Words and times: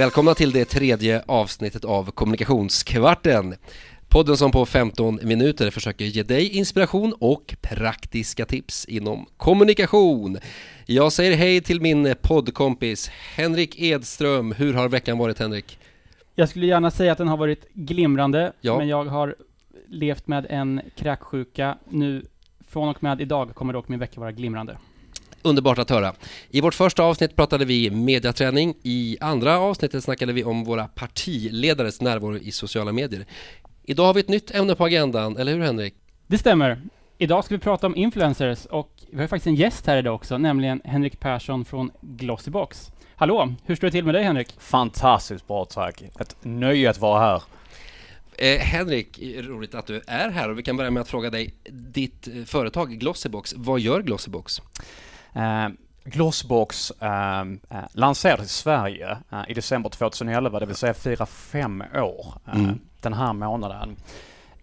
Välkomna 0.00 0.34
till 0.34 0.52
det 0.52 0.64
tredje 0.64 1.22
avsnittet 1.26 1.84
av 1.84 2.10
Kommunikationskvarten. 2.10 3.54
Podden 4.08 4.36
som 4.36 4.50
på 4.50 4.66
15 4.66 5.18
minuter 5.22 5.70
försöker 5.70 6.04
ge 6.04 6.22
dig 6.22 6.56
inspiration 6.56 7.14
och 7.18 7.54
praktiska 7.60 8.46
tips 8.46 8.84
inom 8.84 9.26
kommunikation. 9.36 10.38
Jag 10.86 11.12
säger 11.12 11.36
hej 11.36 11.60
till 11.60 11.80
min 11.80 12.14
poddkompis 12.22 13.08
Henrik 13.08 13.80
Edström. 13.80 14.52
Hur 14.52 14.74
har 14.74 14.88
veckan 14.88 15.18
varit 15.18 15.38
Henrik? 15.38 15.78
Jag 16.34 16.48
skulle 16.48 16.66
gärna 16.66 16.90
säga 16.90 17.12
att 17.12 17.18
den 17.18 17.28
har 17.28 17.36
varit 17.36 17.68
glimrande, 17.72 18.52
Ja. 18.60 18.78
men 18.78 18.88
jag 18.88 19.04
har 19.04 19.34
levt 19.88 20.26
med 20.26 20.46
en 20.50 20.80
kräksjuka. 20.96 21.78
Nu, 21.88 22.26
från 22.68 22.88
och 22.88 23.02
med 23.02 23.20
idag 23.20 23.54
kommer 23.54 23.72
dock 23.72 23.88
min 23.88 23.98
vecka 23.98 24.20
vara 24.20 24.32
glimrande. 24.32 24.78
Underbart 25.42 25.78
att 25.78 25.90
höra. 25.90 26.14
I 26.50 26.60
vårt 26.60 26.74
första 26.74 27.02
avsnitt 27.02 27.36
pratade 27.36 27.64
vi 27.64 27.90
mediaträning. 27.90 28.74
I 28.82 29.16
andra 29.20 29.58
avsnittet 29.58 30.04
snackade 30.04 30.32
vi 30.32 30.44
om 30.44 30.64
våra 30.64 30.88
partiledares 30.88 32.00
närvaro 32.00 32.36
i 32.36 32.52
sociala 32.52 32.92
medier. 32.92 33.26
Idag 33.84 34.04
har 34.04 34.14
vi 34.14 34.20
ett 34.20 34.28
nytt 34.28 34.50
ämne 34.50 34.74
på 34.74 34.84
agendan, 34.84 35.36
eller 35.36 35.52
hur 35.52 35.60
Henrik? 35.60 35.94
Det 36.26 36.38
stämmer. 36.38 36.82
Idag 37.18 37.44
ska 37.44 37.54
vi 37.54 37.58
prata 37.58 37.86
om 37.86 37.96
influencers 37.96 38.66
och 38.66 38.90
vi 39.10 39.20
har 39.20 39.26
faktiskt 39.26 39.46
en 39.46 39.54
gäst 39.54 39.86
här 39.86 39.96
idag 39.96 40.14
också, 40.14 40.38
nämligen 40.38 40.80
Henrik 40.84 41.20
Persson 41.20 41.64
från 41.64 41.90
Glossybox. 42.00 42.90
Hallå, 43.14 43.54
hur 43.64 43.76
står 43.76 43.86
det 43.86 43.90
till 43.90 44.04
med 44.04 44.14
dig 44.14 44.24
Henrik? 44.24 44.54
Fantastiskt 44.58 45.46
bra 45.46 45.64
tack. 45.64 46.02
Ett 46.20 46.36
nöje 46.42 46.90
att 46.90 46.98
vara 46.98 47.20
här. 47.20 47.42
Eh, 48.38 48.58
Henrik, 48.58 49.18
roligt 49.22 49.74
att 49.74 49.86
du 49.86 50.00
är 50.06 50.30
här 50.30 50.50
och 50.50 50.58
vi 50.58 50.62
kan 50.62 50.76
börja 50.76 50.90
med 50.90 51.00
att 51.00 51.08
fråga 51.08 51.30
dig, 51.30 51.54
ditt 51.70 52.28
eh, 52.28 52.44
företag 52.44 52.90
Glossybox, 52.90 53.54
vad 53.56 53.80
gör 53.80 54.02
Glossybox? 54.02 54.60
Eh, 55.34 55.68
Glossbox 56.04 56.90
eh, 57.00 57.40
eh, 57.40 57.46
lanserades 57.92 58.46
i 58.46 58.48
Sverige 58.62 59.18
eh, 59.32 59.42
i 59.48 59.54
december 59.54 59.90
2011, 59.90 60.60
det 60.60 60.66
vill 60.66 60.76
säga 60.76 60.94
firar 60.94 61.26
fem 61.26 61.84
år 61.94 62.34
eh, 62.46 62.54
Mm. 62.54 62.80
den 63.00 63.12
här 63.12 63.32
månaden. 63.32 63.96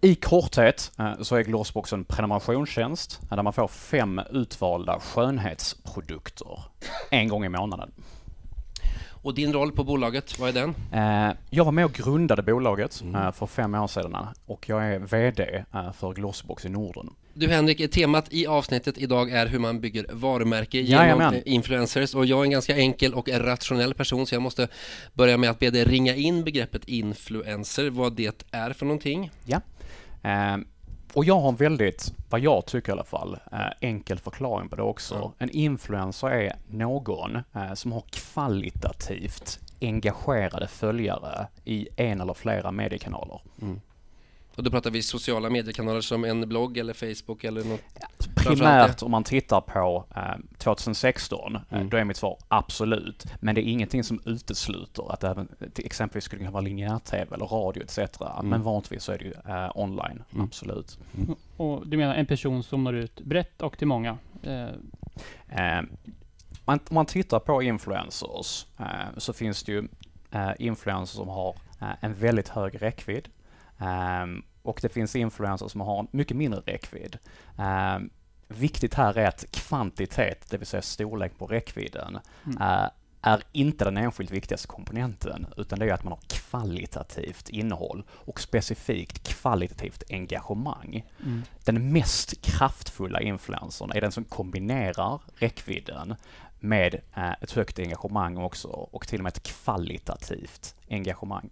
I 0.02 0.16
korthet 0.16 0.92
så 1.22 1.36
är 1.36 1.42
Glossbox 1.44 1.94
en 1.94 2.04
prenumerationstjänst 2.06 3.22
där 3.30 3.44
man 3.44 3.54
får 3.54 3.68
fem 3.68 4.22
utvalda 4.30 5.00
skönhetsprodukter 5.00 6.60
en 7.12 7.28
gång 7.28 7.46
i 7.46 7.50
månaden. 7.50 7.92
Och 9.28 9.34
din 9.34 9.54
roll 9.54 9.72
på 9.72 9.84
bolaget, 9.84 10.40
vad 10.40 10.50
är 10.50 10.54
den? 10.54 10.76
Eh, 11.30 11.36
jag 11.50 11.66
var 11.66 11.72
med 11.72 11.86
och 11.86 11.94
grundade 11.94 12.42
bolaget 12.44 13.02
Mm. 13.02 13.16
eh, 13.16 13.32
för 13.32 13.46
fem 13.46 13.76
år 13.76 13.88
sedan 13.88 14.18
och 14.46 14.70
jag 14.70 14.86
är 14.94 15.00
VD 15.00 15.64
eh, 15.74 15.92
för 15.94 16.14
Glossbox 16.14 16.66
i 16.66 16.70
Norden. 16.70 17.10
Du 17.34 17.48
Henrik, 17.48 17.92
temat 17.92 18.26
i 18.34 18.48
avsnittet 18.48 18.98
idag 18.98 19.32
är 19.32 19.48
hur 19.48 19.60
man 19.60 19.80
bygger 19.82 20.06
varumärke 20.14 20.80
genom 20.80 21.04
Jajamän. 21.06 21.42
influencers 21.46 22.16
och 22.16 22.26
jag 22.26 22.40
är 22.40 22.44
en 22.44 22.52
ganska 22.52 22.78
enkel 22.78 23.14
och 23.14 23.30
rationell 23.30 23.94
person 23.94 24.26
så 24.28 24.36
jag 24.36 24.42
måste 24.42 24.68
börja 25.14 25.38
med 25.38 25.50
att 25.50 25.60
be 25.60 25.70
dig 25.70 25.84
ringa 25.84 26.16
in 26.16 26.44
begreppet 26.44 26.86
influencer, 26.86 27.90
vad 27.90 28.14
det 28.14 28.44
är 28.52 28.74
för 28.74 28.86
någonting. 28.86 29.32
Ja. 29.46 29.62
Och 31.14 31.26
jag 31.26 31.40
har 31.40 31.50
en 31.50 31.56
väldigt, 31.56 32.14
vad 32.30 32.40
jag 32.40 32.66
tycker 32.66 32.90
i 32.90 32.94
alla 32.94 33.04
fall, 33.04 33.38
eh, 33.52 33.60
enkel 33.82 34.20
förklaring 34.20 34.70
på 34.70 34.76
det 34.76 34.82
också. 34.84 35.16
Ja. 35.16 35.34
En 35.38 35.50
influencer 35.50 36.28
är 36.28 36.56
någon 36.68 37.36
eh, 37.36 37.74
som 37.74 37.92
har 37.92 38.04
kvalitativt 38.12 39.60
engagerade 39.82 40.68
följare 40.68 41.48
i 41.66 41.88
en 41.96 42.22
eller 42.22 42.34
flera 42.34 42.72
mediekanaler. 42.72 43.42
Och 44.56 44.64
då 44.64 44.72
pratar 44.72 44.92
vi 44.92 45.02
sociala 45.04 45.50
mediekanaler 45.50 46.02
som 46.02 46.24
en 46.24 46.50
blogg 46.50 46.78
eller 46.78 46.94
Facebook 46.94 47.44
eller 47.44 47.64
något. 47.64 47.82
Primärt 48.56 49.04
om 49.04 49.12
man 49.12 49.24
tittar 49.24 49.62
på 49.62 50.06
eh, 50.16 50.22
2016, 50.58 51.56
eh, 51.56 51.62
Mm. 51.70 51.90
då 51.90 51.98
är 51.98 52.04
mitt 52.04 52.18
svar 52.18 52.38
absolut. 52.48 53.26
Men 53.40 53.56
det 53.56 53.62
är 53.62 53.72
ingenting 53.72 54.04
som 54.04 54.22
utesluter 54.26 55.14
att 55.14 55.20
det 55.20 55.28
även 55.28 55.48
till 55.74 55.86
exempelvis 55.86 56.24
skulle 56.24 56.40
kunna 56.40 56.52
vara 56.52 56.62
linjär-tv 56.62 57.36
eller 57.36 57.46
radio 57.46 57.84
etc. 57.84 58.00
Men 58.44 58.62
vanligtvis 58.64 59.04
så 59.04 59.12
är 59.12 59.18
det 59.18 59.26
ju 59.26 59.34
eh, 59.54 59.72
online, 59.76 60.24
Mm. 60.34 60.46
absolut. 60.46 61.00
Och 61.58 61.88
du 61.88 61.98
menar 61.98 62.16
en 62.16 62.26
person 62.26 62.64
som 62.64 62.84
når 62.84 62.96
ut 62.96 63.22
brett 63.22 63.62
och 63.62 63.78
till 63.78 63.88
många? 63.88 64.18
Eh, 64.44 64.68
Eh, 65.50 65.82
man, 66.66 66.80
om 66.90 66.96
man 66.96 67.06
tittar 67.06 67.40
på 67.40 67.64
influencers 67.64 68.66
eh, 68.80 68.86
så 69.18 69.34
finns 69.34 69.64
det 69.64 69.72
ju 69.72 69.88
influencers 70.60 71.16
som 71.18 71.28
har 71.30 71.56
en 72.00 72.14
väldigt 72.14 72.48
hög 72.50 72.82
räckvidd. 72.82 73.30
Och 74.62 74.80
det 74.82 74.90
finns 74.90 75.16
influencers 75.16 75.72
som 75.72 75.82
har 75.82 76.00
en 76.00 76.08
mycket 76.12 76.38
mindre 76.38 76.60
räckvidd. 76.66 77.18
Eh, 77.58 77.98
viktigt 78.48 78.94
här 78.94 79.18
är 79.18 79.28
att 79.28 79.46
kvantitet, 79.52 80.46
det 80.50 80.58
vill 80.58 80.68
säga 80.68 80.82
storlek 80.82 81.38
på 81.38 81.48
räckvidden, 81.48 82.20
Mm. 82.46 82.62
eh, 82.62 82.90
är 83.22 83.44
inte 83.52 83.86
den 83.86 83.98
enskilt 83.98 84.32
viktigaste 84.32 84.68
komponenten 84.68 85.48
utan 85.58 85.80
det 85.80 85.86
är 85.86 85.94
att 85.94 86.04
man 86.04 86.14
har 86.14 86.20
kvalitativt 86.28 87.50
innehåll 87.50 88.04
och 88.10 88.40
specifikt 88.42 89.28
kvalitativt 89.28 90.04
engagemang. 90.10 91.06
mm. 91.24 91.44
Den 91.64 91.92
mest 91.92 92.42
kraftfulla 92.42 93.22
influencern 93.22 93.92
är 93.92 94.02
den 94.02 94.12
som 94.12 94.24
kombinerar 94.24 95.22
räckvidden 95.36 96.16
med 96.60 96.96
eh, 97.16 97.32
ett 97.42 97.52
högt 97.52 97.80
engagemang 97.80 98.38
också 98.38 98.68
och 98.68 99.08
till 99.08 99.20
och 99.20 99.24
med 99.24 99.38
ett 99.38 99.44
kvalitativt 99.44 100.76
engagemang. 100.90 101.50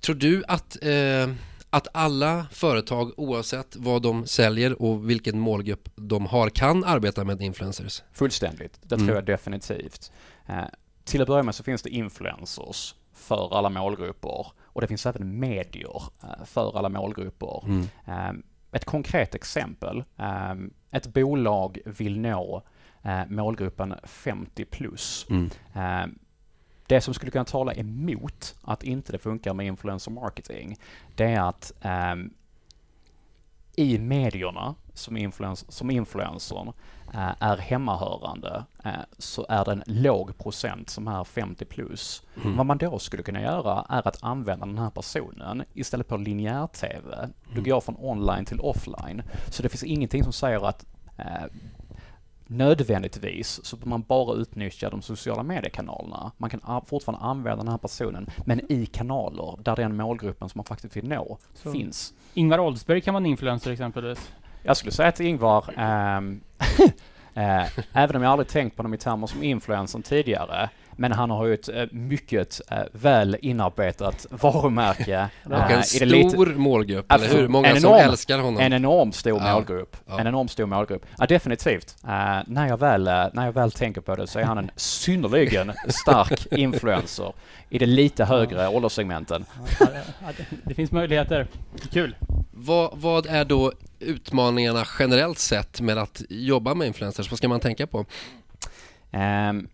Tror 0.00 0.14
du 0.16 0.44
att, 0.48 0.76
eh, 0.82 1.28
att 1.70 1.88
alla 1.92 2.46
företag 2.52 3.12
oavsett 3.16 3.76
vad 3.76 4.02
de 4.02 4.26
säljer 4.26 4.82
och 4.82 5.10
vilken 5.10 5.40
målgrupp 5.40 5.88
de 5.96 6.26
har 6.26 6.50
kan 6.50 6.84
arbeta 6.84 7.24
med 7.24 7.42
influencers? 7.42 8.02
Fullständigt, 8.12 8.78
det 8.82 8.94
Mm. 8.94 9.06
tror 9.06 9.16
jag 9.16 9.26
definitivt. 9.26 10.12
Eh, 10.46 10.64
till 11.04 11.22
att 11.22 11.28
börja 11.28 11.42
med 11.42 11.54
så 11.54 11.62
finns 11.62 11.82
det 11.82 11.90
influencers 11.90 12.94
för 13.12 13.58
alla 13.58 13.70
målgrupper 13.70 14.46
och 14.62 14.80
det 14.80 14.86
finns 14.86 15.06
även 15.06 15.38
medier 15.40 16.02
eh, 16.22 16.44
för 16.44 16.78
alla 16.78 16.88
målgrupper. 16.88 17.62
Mm. 17.64 17.86
Eh, 18.06 18.32
Ett 18.72 18.84
konkret 18.84 19.34
exempel. 19.34 20.04
eh, 20.18 20.54
Ett 20.90 21.06
bolag 21.06 21.78
vill 21.84 22.20
nå 22.20 22.62
målgruppen 23.28 23.94
50 24.04 24.64
plus. 24.64 25.26
Mm. 25.30 25.50
Det 26.88 27.00
som 27.00 27.14
skulle 27.14 27.30
kunna 27.32 27.44
tala 27.44 27.74
emot 27.74 28.56
att 28.62 28.82
inte 28.82 29.12
det 29.12 29.18
funkar 29.18 29.54
med 29.54 29.66
influencer 29.66 30.10
marketing, 30.10 30.76
det 31.16 31.24
är 31.24 31.40
att 31.40 31.72
ehm, 31.80 32.30
i 33.76 33.98
medierna 33.98 34.74
som, 34.94 35.16
influens, 35.16 35.72
som 35.72 35.90
influencern 35.90 36.72
eh, 37.14 37.42
är 37.42 37.56
hemmahörande 37.56 38.64
eh, 38.84 38.90
så 39.18 39.46
är 39.48 39.64
det 39.64 39.72
en 39.72 39.82
låg 39.86 40.38
procent 40.38 40.90
som 40.90 41.08
är 41.08 41.24
50 41.24 41.64
plus. 41.64 42.22
Mm. 42.42 42.56
Vad 42.56 42.66
man 42.66 42.78
då 42.78 42.98
skulle 42.98 43.22
kunna 43.22 43.42
göra 43.42 43.86
är 43.88 44.08
att 44.08 44.22
använda 44.22 44.66
den 44.66 44.78
här 44.78 44.90
personen 44.90 45.64
istället 45.74 46.08
på 46.08 46.16
linjär-tv. 46.16 47.28
Du 47.46 47.52
Mm. 47.52 47.64
går 47.64 47.80
från 47.80 47.96
online 47.98 48.44
till 48.44 48.60
offline. 48.60 49.22
Så 49.50 49.62
det 49.62 49.68
finns 49.68 49.84
ingenting 49.84 50.22
som 50.24 50.32
säger 50.32 50.68
att 50.68 50.86
eh, 51.18 51.44
nödvändigtvis 52.48 53.60
så 53.64 53.76
man 53.82 54.02
bara 54.02 54.34
utnyttja 54.36 54.90
de 54.90 55.02
sociala 55.02 55.42
mediekanalerna. 55.42 56.32
Man 56.36 56.50
kan 56.50 56.60
fortfarande 56.86 57.24
använda 57.24 57.56
den 57.64 57.68
här 57.70 57.78
personen, 57.78 58.26
men 58.44 58.72
i 58.72 58.86
kanaler 58.86 59.58
där 59.62 59.76
den 59.76 59.96
målgruppen 59.96 60.48
som 60.48 60.58
man 60.58 60.64
faktiskt 60.64 60.96
vill 60.96 61.08
nå 61.08 61.38
Så- 61.54 61.72
finns. 61.72 62.14
Ingvar 62.34 62.58
Oldsberg 62.58 63.00
kan 63.00 63.14
vara 63.14 63.22
en 63.22 63.26
influencer 63.26 63.70
exempelvis. 63.70 64.32
Jag 64.62 64.76
skulle 64.76 64.92
säga 64.92 65.12
till 65.12 65.26
Ingvar, 65.26 65.64
ehm, 65.76 66.40
eh, 67.34 67.66
även 67.92 68.16
om 68.16 68.22
jag 68.22 68.32
aldrig 68.32 68.48
tänkt 68.48 68.76
på 68.76 68.80
honom 68.82 68.94
i 68.94 68.98
termer 68.98 69.26
som 69.26 69.42
influencer 69.42 69.98
tidigare, 70.00 70.70
men 71.00 71.12
han 71.12 71.30
har 71.30 71.46
ju 71.46 71.54
ett 71.54 71.68
eh, 71.68 71.84
mycket 71.90 72.60
eh, 72.70 72.78
väl 72.92 73.36
inarbetat 73.42 74.26
varumärke. 74.30 75.28
Och 75.44 75.52
eh, 75.52 75.72
en 75.72 75.82
i 75.94 75.98
det 75.98 76.04
lite- 76.06 76.30
stor 76.30 76.46
målgrupp, 76.46 77.12
eller 77.12 77.28
hur? 77.28 77.48
Många 77.48 77.68
En 77.68 77.80
som 77.80 77.90
enorm- 77.92 77.98
älskar 78.10 78.38
honom. 78.38 78.60
En 78.60 78.72
enorm 78.72 79.12
stor 79.12 79.40
Ja, 79.44 79.54
målgrupp. 79.54 79.96
ja. 80.06 80.20
En 80.20 80.26
enorm 80.26 80.48
stor 80.48 80.66
målgrupp. 80.66 81.06
Ja, 81.18 81.26
definitivt. 81.26 81.96
Eh, 82.04 82.38
när, 82.46 82.68
jag 82.68 82.76
väl, 82.80 83.06
eh, 83.08 83.26
när 83.32 83.44
jag 83.44 83.52
väl 83.52 83.72
tänker 83.72 84.00
på 84.00 84.16
det 84.16 84.26
så 84.26 84.38
är 84.38 84.44
han 84.44 84.58
en 84.58 84.70
synnerligen 84.76 85.72
stark 85.88 86.46
influencer 86.52 87.32
i 87.70 87.78
de 87.78 87.86
lite 87.86 88.24
högre 88.24 88.68
ålderssegmenten. 88.68 89.44
Ja, 89.80 89.86
ja, 89.92 90.32
det, 90.36 90.44
det 90.64 90.74
finns 90.74 90.92
möjligheter. 90.92 91.46
Kul. 91.92 92.16
Vad, 92.52 92.90
vad 92.94 93.26
är 93.26 93.44
då 93.44 93.72
utmaningarna 94.00 94.84
generellt 94.98 95.38
sett 95.38 95.80
med 95.80 95.98
att 95.98 96.22
jobba 96.28 96.74
med 96.74 96.86
influencers? 96.86 97.30
Vad 97.30 97.38
ska 97.38 97.48
man 97.48 97.60
tänka 97.60 97.86
på? 97.86 98.04
Ehm, 99.10 99.68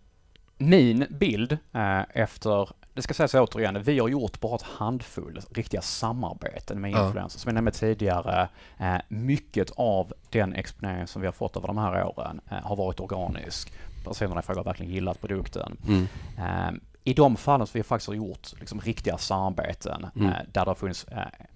min 0.59 1.07
bild 1.11 1.53
eh, 1.73 2.01
efter, 2.15 2.69
det 2.95 3.03
ska 3.03 3.15
sägas 3.15 3.35
återigen, 3.35 3.83
vi 3.83 3.99
har 3.99 4.09
gjort 4.09 4.41
bara 4.41 4.55
ett 4.57 4.63
handfull 4.63 5.41
riktiga 5.55 5.81
samarbeten 5.83 6.81
med 6.81 6.91
Ja. 6.91 7.07
influencers. 7.07 7.41
Som 7.41 7.49
jag 7.49 7.55
nämnde 7.55 7.71
tidigare, 7.71 8.49
eh, 8.79 8.97
mycket 9.09 9.71
av 9.77 10.13
den 10.31 10.55
exponering 10.55 11.07
som 11.07 11.23
vi 11.23 11.27
har 11.29 11.33
fått 11.33 11.57
över 11.57 11.67
de 11.67 11.79
här 11.79 12.05
åren 12.05 12.41
eh, 12.51 12.57
har 12.63 12.77
varit 12.77 13.01
organisk. 13.01 13.73
Personerna 14.05 14.41
i 14.41 14.43
fråga 14.43 14.59
har 14.61 14.65
verkligen 14.65 14.93
gillat 14.93 15.21
produkten. 15.21 15.77
Mm. 15.89 16.81
I 17.05 17.15
de 17.15 17.37
fallen 17.37 17.67
som 17.67 17.79
vi 17.79 17.83
faktiskt 17.83 18.09
har 18.09 18.15
gjort 18.15 18.49
liksom, 18.61 18.81
riktiga 18.81 19.19
samarbeten 19.19 20.07
Mm. 20.17 20.31
där 20.53 20.65
det 20.65 20.71
har 20.71 20.75
funnits 20.75 21.07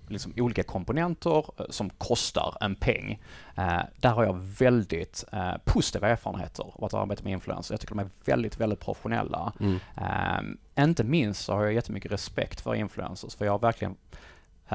liksom, 0.09 0.33
olika 0.37 0.63
komponenter 0.63 1.45
eh, 1.59 1.67
som 1.71 1.91
kostar 1.91 2.57
en 2.61 2.75
peng. 2.75 3.21
Eh, 3.57 3.81
där 3.97 4.11
har 4.11 4.25
jag 4.25 4.39
väldigt 4.59 5.25
eh, 5.33 5.53
positiva 5.65 6.09
erfarenheter 6.09 6.65
av 6.75 6.85
att 6.85 6.95
arbeta 6.95 7.25
med 7.25 7.33
influencers. 7.33 7.71
Jag 7.71 7.81
tycker 7.81 7.95
de 7.95 8.01
är 8.01 8.11
väldigt, 8.25 8.61
väldigt 8.61 8.81
professionella. 8.81 9.53
Mm. 9.61 9.79
Eh, 9.97 10.85
inte 10.85 11.05
minst 11.05 11.45
så 11.45 11.53
har 11.53 11.65
jag 11.65 11.73
jättemycket 11.73 12.13
respekt 12.13 12.61
för 12.61 12.75
influencers 12.75 13.35
för 13.37 13.45
jag 13.45 13.53
har 13.53 13.59
verkligen 13.59 13.97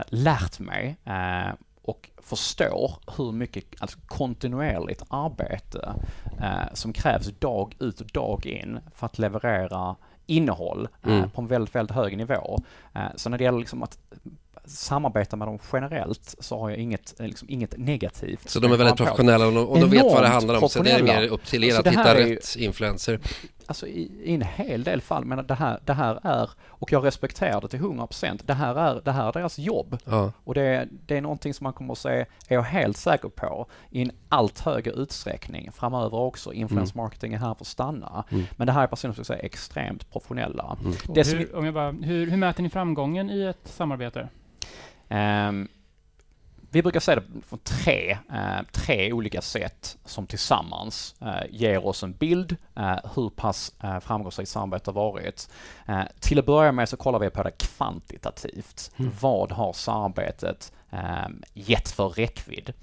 lärt 0.07 0.59
mig 0.59 0.97
och 1.81 2.09
förstår 2.21 2.91
hur 3.17 3.31
mycket 3.31 3.65
alltså, 3.79 3.99
kontinuerligt 4.05 5.03
arbete 5.09 5.93
som 6.73 6.93
krävs 6.93 7.27
dag 7.39 7.75
ut 7.79 8.01
och 8.01 8.07
dag 8.07 8.45
in 8.45 8.79
för 8.95 9.05
att 9.05 9.19
leverera 9.19 9.95
innehåll 10.25 10.87
eh, 11.03 11.13
Mm. 11.17 11.29
på 11.29 11.41
en 11.41 11.47
väldigt, 11.47 11.75
väldigt 11.75 11.95
hög 11.95 12.17
nivå. 12.17 12.59
Eh, 12.93 13.01
så 13.15 13.29
när 13.29 13.37
det 13.37 13.43
gäller 13.43 13.59
liksom 13.59 13.83
att 13.83 13.97
samarbeta 14.65 15.35
med 15.35 15.47
dem 15.47 15.59
generellt 15.73 16.35
så 16.39 16.59
har 16.59 16.69
jag 16.69 16.79
inget, 16.79 17.19
eh, 17.19 17.27
liksom, 17.27 17.49
inget 17.49 17.77
negativt. 17.77 18.49
Så 18.49 18.59
de 18.59 18.71
är 18.71 18.77
väldigt 18.77 18.97
professionella 18.97 19.47
och, 19.47 19.69
och 19.69 19.79
de 19.79 19.89
vet 19.89 20.03
vad 20.03 20.23
det 20.23 20.27
handlar 20.27 20.61
om. 20.63 20.69
Så 20.69 20.83
det 20.83 20.91
är 20.91 21.03
mer 21.03 21.27
upp 21.27 21.45
till 21.45 21.63
er 21.63 21.67
Alltså, 21.67 21.79
att 21.79 21.95
det 21.95 22.01
här 22.01 22.15
hitta 22.15 22.23
är 22.23 22.27
ju- 22.27 22.35
rätt 22.35 22.55
influencer. 22.55 23.19
Alltså 23.65 23.87
i, 23.87 24.11
i 24.23 24.33
en 24.33 24.41
hel 24.41 24.83
del 24.83 25.01
fall, 25.01 25.25
men 25.25 25.47
det 25.47 25.53
här, 25.53 25.79
det 25.85 25.93
här 25.93 26.19
är, 26.23 26.49
och 26.67 26.91
jag 26.91 27.05
respekterar 27.05 27.61
det 27.61 27.67
till 27.67 27.79
100%, 27.79 28.41
det 28.45 28.53
här 28.53 28.75
är, 28.75 29.01
det 29.05 29.11
här 29.11 29.27
är 29.27 29.31
deras 29.33 29.59
jobb. 29.59 29.97
Ja. 30.05 30.31
Och 30.43 30.53
det, 30.53 30.87
det 31.05 31.17
är 31.17 31.21
någonting 31.21 31.53
som 31.53 31.63
man 31.63 31.73
kommer 31.73 31.91
att 31.91 31.97
se, 31.97 32.09
är 32.09 32.25
jag 32.55 32.63
helt 32.63 32.97
säker 32.97 33.29
på, 33.29 33.67
i 33.89 34.01
en 34.01 34.11
allt 34.29 34.59
högre 34.59 34.91
utsträckning 34.91 35.71
framöver 35.71 36.17
också. 36.17 36.53
Influence 36.53 36.97
marketing 36.97 37.33
är 37.33 37.37
här 37.37 37.53
för 37.53 37.61
att 37.61 37.67
stanna. 37.67 38.23
Mm. 38.29 38.43
Men 38.55 38.67
det 38.67 38.73
här 38.73 38.83
är 38.83 38.87
personer 38.87 39.13
som 39.13 39.35
är 39.35 39.45
extremt 39.45 40.11
professionella. 40.11 40.77
Mm. 40.81 40.93
Hur, 41.15 41.55
om 41.55 41.65
jag 41.65 41.73
bara, 41.73 41.91
hur, 41.91 42.27
hur 42.29 42.37
mäter 42.37 42.63
ni 42.63 42.69
framgången 42.69 43.29
i 43.29 43.41
ett 43.43 43.67
samarbete? 43.67 44.29
Ehm, 45.09 45.67
vi 46.71 46.81
brukar 46.81 46.99
säga 46.99 47.15
det 47.15 47.41
från 47.45 47.59
tre, 47.59 48.17
eh, 48.33 48.61
tre 48.71 49.13
olika 49.13 49.41
sätt 49.41 49.97
som 50.05 50.27
tillsammans 50.27 51.15
eh, 51.21 51.49
ger 51.49 51.85
oss 51.85 52.03
en 52.03 52.13
bild 52.13 52.55
eh, 52.75 52.97
hur 53.15 53.29
pass 53.29 53.73
eh, 53.83 53.99
framgångsrikt 53.99 54.49
samarbetet 54.49 54.87
har 54.87 54.93
varit. 54.93 55.49
Till 56.19 56.39
att 56.39 56.45
börja 56.45 56.71
med 56.71 56.89
så 56.89 56.97
kollar 56.97 57.19
vi 57.19 57.29
på 57.29 57.43
det 57.43 57.51
kvantitativt. 57.51 58.91
Vad 59.21 59.51
har 59.51 59.73
samarbetet 59.73 60.73
eh, 60.91 61.27
gett 61.53 61.89
för 61.89 62.09
räckvidd? 62.09 62.73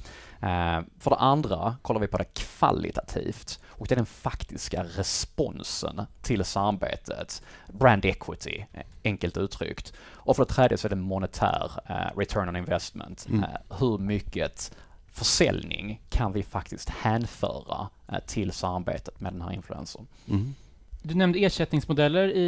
Eh, 0.43 0.81
för 0.99 1.11
det 1.11 1.17
andra 1.17 1.77
kollar 1.83 2.01
vi 2.01 2.07
på 2.07 2.19
det 2.19 2.35
kvalitativt 2.35 3.61
och 3.81 3.87
det 3.87 3.95
är 3.95 3.97
den 3.97 4.07
faktiska 4.07 4.85
responsen 4.85 6.01
till 6.23 6.45
samarbetet. 6.45 7.43
Brand 7.69 8.05
equity, 8.05 8.65
enkelt 9.05 9.37
uttryckt. 9.37 9.93
Och 10.13 10.37
för 10.37 10.45
det 10.45 10.51
tredje 10.51 10.79
så 10.79 10.89
är 10.89 10.91
det 10.91 10.97
monetär 10.97 11.71
eh, 11.89 12.19
return 12.19 12.49
on 12.49 12.57
investment. 12.57 13.27
Mm. 13.29 13.45
Eh, 13.45 13.79
hur 13.79 13.99
mycket 13.99 14.77
försäljning 15.13 16.01
kan 16.09 16.33
vi 16.33 16.43
faktiskt 16.43 16.89
hänföra 16.89 17.89
eh, 18.13 18.19
till 18.27 18.53
samarbetet 18.53 19.21
med 19.21 19.33
den 19.33 19.43
här 19.43 19.53
influencern? 19.53 20.07
Mm. 20.29 20.55
Du 21.03 21.15
nämnde 21.15 21.39
ersättningsmodeller 21.39 22.29
i, 22.29 22.43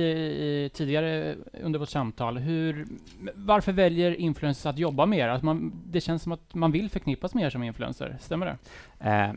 i, 0.64 0.70
tidigare 0.74 1.36
under 1.62 1.78
vårt 1.78 1.88
samtal. 1.88 2.38
Hur, 2.38 2.86
varför 3.34 3.72
väljer 3.72 4.14
influencers 4.14 4.66
att 4.66 4.78
jobba 4.78 5.06
mer? 5.06 5.28
Att 5.28 5.42
man, 5.42 5.82
det 5.86 6.00
känns 6.00 6.22
som 6.22 6.32
att 6.32 6.54
man 6.54 6.72
vill 6.72 6.90
förknippas 6.90 7.34
med 7.34 7.44
er 7.44 7.50
som 7.50 7.62
influencer. 7.62 8.16
Stämmer 8.20 8.46
det? 8.46 8.56
Eh, 9.10 9.32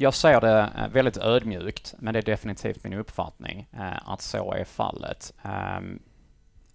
jag 0.00 0.14
ser 0.14 0.40
det 0.40 0.72
eh, 0.76 0.88
väldigt 0.88 1.16
ödmjukt, 1.16 1.94
men 1.98 2.14
det 2.14 2.20
är 2.20 2.22
definitivt 2.22 2.84
min 2.84 2.92
uppfattning 2.92 3.68
eh, 3.72 4.10
att 4.10 4.22
så 4.22 4.52
är 4.52 4.64
fallet. 4.64 5.32
Ehm, 5.42 6.02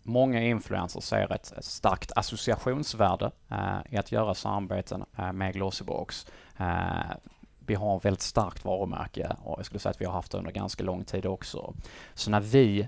många 0.04 0.42
influencers 0.42 1.04
ser 1.04 1.34
ett 1.34 1.54
starkt 1.60 2.12
associationsvärde 2.16 3.31
eh, 3.52 3.78
i 3.90 3.98
att 3.98 4.12
göra 4.12 4.34
samarbeten 4.34 5.06
med 5.34 5.54
Glossybox. 5.54 6.25
Vi 7.66 7.75
har 7.75 7.98
ett 7.98 8.06
väldigt 8.06 8.22
starkt 8.22 8.66
varumärke 8.66 9.36
och 9.44 9.60
jag 9.60 9.66
skulle 9.66 9.80
säga 9.80 9.92
att 9.92 10.02
vi 10.02 10.06
har 10.06 10.14
haft 10.14 10.31
det 10.31 10.38
under 10.38 10.52
ganska 10.52 10.84
lång 10.84 11.04
tid 11.04 11.26
också. 11.26 11.74
Så 12.14 12.31
när 12.31 12.40
vi 12.40 12.88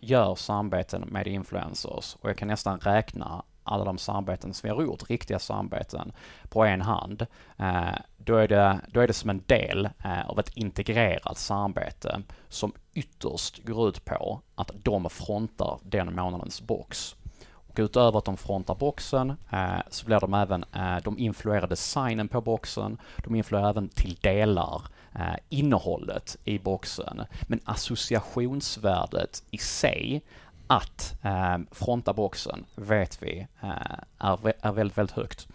gör 0.00 0.34
samarbeten 0.34 1.00
med 1.00 1.26
influencers 1.26 2.16
och 2.20 2.28
jag 2.30 2.36
kan 2.36 2.48
nästan 2.48 2.80
räkna 2.80 3.44
alla 3.64 3.84
de 3.84 3.98
samarbeten 3.98 4.54
som 4.54 4.68
vi 4.68 4.74
har 4.74 4.82
gjort, 4.82 5.10
riktiga 5.10 5.38
samarbeten, 5.38 6.12
på 6.48 6.64
en 6.64 6.80
hand, 6.80 7.26
eh, 7.58 7.98
då, 8.16 8.36
är 8.36 8.48
det, 8.48 8.80
då 8.88 9.00
är 9.00 9.06
det 9.06 9.12
som 9.12 9.30
en 9.30 9.42
del 9.46 9.88
eh, 10.04 10.26
av 10.26 10.38
ett 10.38 10.56
integrerat 10.56 11.38
samarbete 11.38 12.22
som 12.48 12.72
ytterst 12.94 13.64
går 13.64 13.88
ut 13.88 14.04
på 14.04 14.40
att 14.54 14.70
de 14.82 15.10
frontar 15.10 15.78
den 15.82 16.14
månadens 16.14 16.62
box. 16.62 17.16
Och 17.68 17.78
utöver 17.78 18.18
att 18.18 18.24
de 18.24 18.36
frontar 18.36 18.74
boxen 18.74 19.30
eh, 19.52 19.78
så 19.90 20.06
blir 20.06 20.20
de 20.20 20.34
även, 20.34 20.64
de 21.02 21.18
influerar 21.18 21.66
designen 21.66 22.28
på 22.28 22.40
boxen, 22.40 22.98
de 23.24 23.34
influerar 23.34 23.70
även 23.70 23.88
till 23.88 24.14
delar 24.14 24.82
innehållet 25.48 26.36
i 26.44 26.58
boxen. 26.58 27.22
Men 27.42 27.60
associationsvärdet 27.64 29.42
i 29.50 29.58
sig 29.58 30.22
att 30.66 31.14
eh, 31.22 31.58
fronta 31.70 32.12
boxen 32.12 32.64
vet 32.74 33.22
vi 33.22 33.46
eh, 33.62 33.68
är, 34.18 34.54
är 34.60 34.72
väldigt, 34.72 34.98
väldigt 34.98 35.16
högt. 35.16 35.48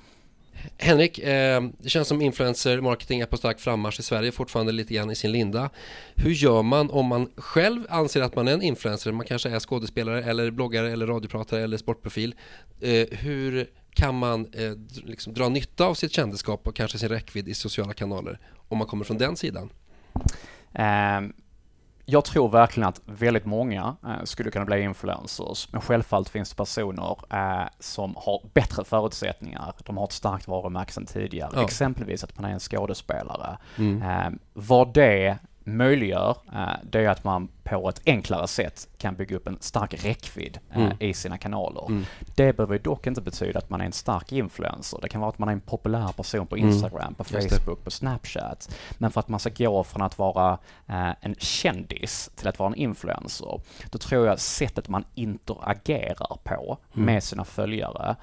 Henrik, 0.78 1.20
eh, 1.20 1.64
det 1.80 1.90
känns 1.90 2.08
som 2.08 2.22
influencer 2.22 2.82
marketing 2.82 3.20
är 3.20 3.26
på 3.26 3.38
stark 3.38 3.60
frammarsch 3.60 4.00
i 4.00 4.04
Sverige 4.04 4.32
fortfarande 4.32 4.72
lite 4.72 4.94
grann 4.94 5.12
i 5.12 5.16
sin 5.16 5.32
linda. 5.32 5.70
Hur 6.16 6.32
gör 6.32 6.64
man 6.64 6.90
om 6.90 7.06
man 7.06 7.30
själv 7.36 7.86
anser 7.90 8.22
att 8.22 8.36
man 8.36 8.48
är 8.48 8.54
en 8.54 8.62
influencer? 8.62 9.12
Man 9.12 9.26
kanske 9.26 9.50
är 9.50 9.60
skådespelare 9.60 10.24
eller 10.24 10.52
bloggare 10.52 10.92
eller 10.92 11.08
radiopratare 11.08 11.64
eller 11.64 11.78
sportprofil. 11.78 12.36
Eh, 12.82 13.08
hur 13.12 13.70
kan 13.94 14.16
man 14.16 14.46
eh, 14.54 14.72
liksom 15.06 15.34
dra 15.34 15.50
nytta 15.50 15.86
av 15.86 15.94
sitt 15.94 16.12
kändisskap 16.12 16.68
och 16.68 16.76
kanske 16.76 16.98
sin 16.98 17.10
räckvidd 17.10 17.48
i 17.48 17.54
sociala 17.54 17.94
kanaler 17.94 18.40
om 18.68 18.78
man 18.78 18.88
kommer 18.88 19.06
från 19.06 19.18
den 19.18 19.36
sidan? 19.36 19.70
Ehm, 20.74 21.34
jag 22.10 22.26
tror 22.26 22.50
verkligen 22.50 22.90
att 22.90 23.02
väldigt 23.06 23.46
många 23.46 23.96
eh, 24.06 24.24
skulle 24.24 24.52
kunna 24.52 24.66
bli 24.66 24.82
influencers, 24.82 25.68
men 25.72 25.82
självfallet 25.82 26.30
finns 26.30 26.50
det 26.50 26.56
personer 26.56 27.18
eh, 27.34 27.68
som 27.80 28.16
har 28.18 28.42
bättre 28.54 28.84
förutsättningar. 28.84 29.74
De 29.86 29.98
har 29.98 30.04
ett 30.06 30.12
starkt 30.12 30.48
varumärke 30.48 30.92
sedan 30.92 31.06
tidigare, 31.06 31.50
Ja. 31.56 31.64
exempelvis 31.64 32.24
att 32.24 32.40
man 32.40 32.46
är 32.50 32.54
en 32.54 32.60
skådespelare. 32.60 33.58
Mm. 33.78 34.02
Eh, 34.02 34.30
vad 34.54 34.94
det 34.94 35.38
möjliggör, 35.78 36.38
eh, 36.54 36.70
det 36.84 37.00
är 37.06 37.10
att 37.10 37.24
man 37.24 37.48
på 37.64 37.90
ett 37.90 38.02
enklare 38.06 38.48
sätt 38.48 38.88
kan 38.98 39.16
bygga 39.16 39.36
upp 39.36 39.48
en 39.48 39.58
stark 39.62 40.06
räckvidd 40.06 40.60
eh, 40.72 40.78
Mm. 40.82 40.98
i 41.00 41.14
sina 41.14 41.38
kanaler. 41.38 41.86
Mm. 41.90 42.06
Det 42.36 42.54
behöver 42.58 42.80
dock 42.80 43.08
inte 43.08 43.22
betyda 43.22 43.60
att 43.60 43.70
man 43.70 43.82
är 43.82 43.86
en 43.86 43.92
stark 43.92 44.32
influencer. 44.32 45.00
Det 45.02 45.10
kan 45.10 45.22
vara 45.22 45.30
att 45.30 45.40
man 45.40 45.50
är 45.50 45.54
en 45.54 45.62
populär 45.62 46.12
person 46.12 46.48
på 46.48 46.56
Mm. 46.56 46.70
Instagram, 46.70 47.14
på 47.16 47.24
Just 47.32 47.50
det. 47.50 47.56
Facebook, 47.56 47.84
på 47.84 47.92
Snapchat. 47.92 48.76
Men 48.98 49.12
för 49.12 49.20
att 49.20 49.28
man 49.28 49.40
ska 49.40 49.50
gå 49.50 49.84
från 49.84 50.02
att 50.02 50.18
vara 50.18 50.58
eh, 50.88 51.10
en 51.22 51.36
kändis 51.36 52.30
till 52.36 52.48
att 52.48 52.60
vara 52.60 52.70
en 52.70 52.76
influencer, 52.76 53.62
då 53.92 53.98
tror 53.98 54.28
jag 54.28 54.40
sättet 54.40 54.90
man 54.90 55.04
interagerar 55.16 56.38
på 56.44 56.78
Mm. 56.94 57.06
med 57.06 57.24
sina 57.24 57.46
följare 57.46 58.16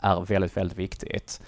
är 0.00 0.20
väldigt, 0.24 0.56
väldigt 0.56 0.78
viktigt. 0.78 1.40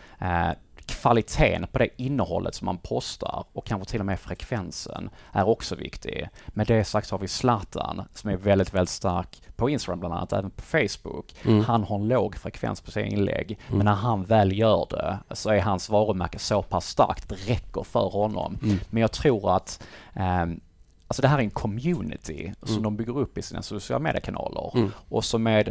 Eh, 0.89 0.95
kvaliteten 0.95 1.67
på 1.73 1.79
det 1.79 1.89
innehållet 2.03 2.55
som 2.55 2.65
man 2.67 2.79
postar 2.79 3.45
och 3.53 3.67
kanske 3.67 3.91
till 3.91 4.01
och 4.01 4.07
med 4.07 4.21
frekvensen 4.21 5.11
är 5.33 5.49
också 5.49 5.75
viktig. 5.75 6.29
Med 6.47 6.67
det 6.67 6.85
sagt 6.85 7.09
så 7.09 7.15
har 7.15 7.21
vi 7.21 7.29
Zlatan 7.29 8.03
som 8.15 8.31
är 8.31 8.37
väldigt, 8.37 8.75
väldigt 8.75 8.91
stark 8.91 9.43
på 9.57 9.71
Instagram 9.71 10.01
bland 10.01 10.15
annat, 10.15 10.33
även 10.33 10.51
på 10.51 10.63
Facebook. 10.63 11.35
Mm. 11.45 11.65
Han 11.65 11.85
har 11.85 11.97
en 11.97 12.09
låg 12.09 12.37
frekvens 12.37 12.81
på 12.81 12.91
sina 12.91 13.07
inlägg, 13.07 13.59
men 13.69 13.85
när 13.85 13.95
han 13.95 14.25
väl 14.25 14.59
gör 14.59 14.87
det 14.91 15.19
så 15.35 15.51
är 15.51 15.61
hans 15.61 15.89
varumärke 15.89 16.39
så 16.39 16.63
pass 16.63 16.89
starkt 16.89 17.23
att 17.23 17.29
det 17.29 17.53
räcker 17.53 17.83
för 17.83 18.09
honom. 18.09 18.59
Mm. 18.63 18.79
Men 18.91 19.01
jag 19.01 19.13
tror 19.13 19.57
att 19.57 19.83
ehm, 20.15 20.61
Alltså 21.09 21.23
det 21.23 21.29
här 21.29 21.39
är 21.39 21.43
en 21.43 21.51
community 21.51 22.53
som 22.63 22.73
Mm. 22.73 22.83
de 22.83 22.97
bygger 22.97 23.19
upp 23.19 23.39
i 23.39 23.43
sina 23.43 23.63
sociala 23.63 23.99
mediekanaler. 24.03 24.71
Mm. 24.75 24.93
Och 25.09 25.25
som 25.25 25.43
med, 25.43 25.71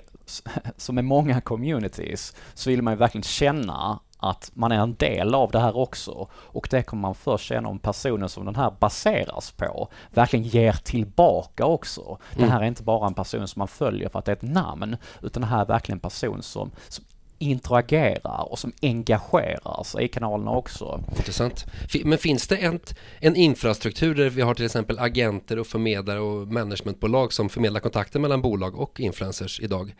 som 0.78 0.96
med 0.96 1.06
många 1.06 1.42
communities 1.42 2.36
så 2.54 2.70
vill 2.70 2.82
man 2.82 2.94
ju 2.94 2.98
verkligen 2.98 3.24
känna 3.24 4.00
att 4.26 4.52
man 4.54 4.72
är 4.72 4.80
en 4.80 4.96
del 4.96 5.36
av 5.36 5.52
det 5.52 5.60
här 5.60 5.78
också. 5.78 6.28
Och 6.34 6.68
det 6.72 6.84
kommer 6.84 7.02
man 7.02 7.16
först 7.16 7.46
känna 7.46 7.70
om 7.70 7.80
personen 7.80 8.30
som 8.30 8.46
den 8.46 8.56
här 8.56 8.72
baseras 8.80 9.52
på 9.52 9.88
verkligen 10.10 10.46
ger 10.46 10.74
tillbaka 10.74 11.66
också. 11.66 12.18
Det 12.34 12.40
Mm. 12.40 12.52
här 12.52 12.62
är 12.62 12.66
inte 12.66 12.84
bara 12.84 13.08
en 13.08 13.14
person 13.14 13.48
som 13.48 13.60
man 13.60 13.68
följer 13.68 14.10
för 14.10 14.20
att 14.20 14.26
det 14.26 14.32
är 14.32 14.36
ett 14.36 14.42
namn, 14.42 14.98
utan 15.22 15.42
det 15.42 15.48
här 15.48 15.62
är 15.62 15.66
verkligen 15.66 15.96
en 15.98 16.00
person 16.00 16.42
som, 16.44 16.72
som 16.88 17.06
interagerar 17.38 18.52
och 18.52 18.60
som 18.60 18.72
engagerar 18.82 19.84
sig 19.84 20.04
i 20.06 20.08
kanalerna 20.08 20.52
också. 20.52 21.02
Intressant. 21.18 21.66
Men 22.04 22.18
finns 22.18 22.48
det 22.48 22.56
en, 22.58 22.80
en 23.20 23.36
infrastruktur 23.36 24.16
där 24.16 24.30
vi 24.30 24.42
har 24.42 24.54
till 24.54 24.66
exempel 24.66 25.00
agenter 25.00 25.60
och 25.60 25.68
förmedlare 25.68 26.20
och 26.20 26.48
managementbolag 26.48 27.34
som 27.34 27.50
förmedlar 27.50 27.80
kontakter 27.80 28.20
mellan 28.20 28.42
bolag 28.42 28.76
och 28.76 29.00
influencers 29.00 29.60
idag? 29.60 29.96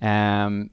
Ehm, 0.00 0.68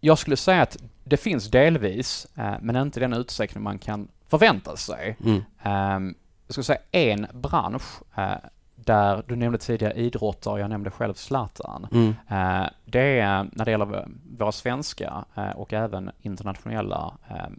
jag 0.00 0.18
skulle 0.18 0.36
säga 0.36 0.62
att 0.62 0.76
det 1.04 1.16
finns 1.16 1.50
delvis, 1.50 2.26
eh, 2.36 2.54
men 2.60 2.76
inte 2.76 3.00
i 3.00 3.02
den 3.02 3.12
utsträckning 3.12 3.64
man 3.64 3.78
kan 3.78 4.08
förvänta 4.28 4.76
sig. 4.76 5.16
Mm. 5.24 5.42
Ehm, 5.62 6.14
jag 6.46 6.52
skulle 6.52 6.64
säga 6.64 6.80
en 6.90 7.26
bransch 7.32 8.02
eh, 8.16 8.34
där 8.74 9.22
du 9.26 9.36
nämnde 9.36 9.58
tidigare 9.58 9.94
idrottare, 9.94 10.60
jag 10.60 10.70
nämnde 10.70 10.90
själv 10.90 11.14
Zlatan. 11.14 11.86
Mm. 11.92 12.08
Eh, 12.28 12.68
det 12.84 13.20
är 13.20 13.48
när 13.52 13.64
det 13.64 13.70
gäller 13.70 14.08
våra 14.38 14.52
svenska 14.52 15.24
och 15.54 15.72
även 15.72 16.10
internationella 16.20 17.14
eh, 17.30 17.50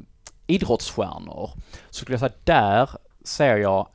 idrottsstjärnor. 0.47 1.49
Så 1.89 1.99
skulle 1.99 2.13
jag 2.13 2.19
säga 2.19 2.33
där 2.43 2.89
ser 3.23 3.57
jag 3.57 3.87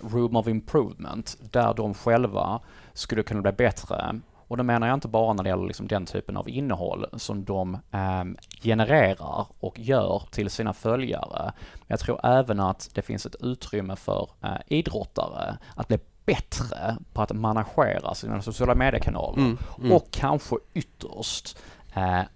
room 0.00 0.36
of 0.36 0.48
improvement, 0.48 1.36
där 1.50 1.74
de 1.74 1.94
själva 1.94 2.60
skulle 2.92 3.22
kunna 3.22 3.42
bli 3.42 3.52
bättre. 3.52 4.20
Och 4.48 4.56
då 4.56 4.62
menar 4.62 4.86
jag 4.86 4.94
inte 4.94 5.08
bara 5.08 5.32
när 5.32 5.42
det 5.42 5.48
gäller 5.48 5.66
liksom 5.66 5.88
den 5.88 6.06
typen 6.06 6.36
av 6.36 6.48
innehåll 6.48 7.06
som 7.16 7.44
de 7.44 7.74
eh, 7.74 8.24
genererar 8.62 9.46
och 9.60 9.78
gör 9.78 10.22
till 10.30 10.50
sina 10.50 10.72
följare. 10.72 11.52
Men 11.74 11.86
jag 11.86 12.00
tror 12.00 12.26
även 12.26 12.60
att 12.60 12.90
det 12.94 13.02
finns 13.02 13.26
ett 13.26 13.36
utrymme 13.40 13.96
för 13.96 14.30
eh, 14.42 14.50
idrottare 14.66 15.58
att 15.74 15.88
bli 15.88 15.98
bättre 16.26 16.96
på 17.12 17.22
att 17.22 17.32
managera 17.32 18.14
sina 18.14 18.42
sociala 18.42 18.74
mediekanaler 18.74 19.38
Mm. 19.38 19.58
Mm. 19.78 19.92
och 19.92 20.08
kanske 20.10 20.56
ytterst 20.74 21.58